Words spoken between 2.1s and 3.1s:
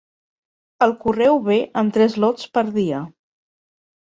lots per dia.